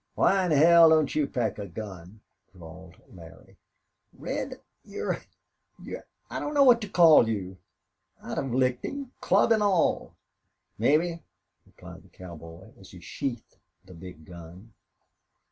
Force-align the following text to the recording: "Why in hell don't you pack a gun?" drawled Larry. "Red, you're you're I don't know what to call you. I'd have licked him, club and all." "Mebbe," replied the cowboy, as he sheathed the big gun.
"Why 0.15 0.43
in 0.47 0.51
hell 0.51 0.89
don't 0.89 1.13
you 1.13 1.27
pack 1.27 1.59
a 1.59 1.67
gun?" 1.67 2.21
drawled 2.51 2.95
Larry. 3.13 3.57
"Red, 4.13 4.59
you're 4.83 5.19
you're 5.77 6.07
I 6.27 6.39
don't 6.39 6.55
know 6.55 6.63
what 6.63 6.81
to 6.81 6.89
call 6.89 7.29
you. 7.29 7.57
I'd 8.19 8.37
have 8.37 8.51
licked 8.51 8.83
him, 8.83 9.11
club 9.21 9.51
and 9.51 9.61
all." 9.61 10.15
"Mebbe," 10.79 11.19
replied 11.67 12.01
the 12.01 12.09
cowboy, 12.09 12.71
as 12.79 12.89
he 12.89 12.99
sheathed 12.99 13.57
the 13.85 13.93
big 13.93 14.25
gun. 14.25 14.73